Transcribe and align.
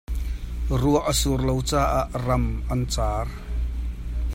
Ruah 0.81 1.05
a 1.11 1.13
sur 1.19 1.39
lo 1.47 1.55
caah 1.69 2.05
ram 2.25 2.45
an 2.73 2.81
car. 2.93 3.27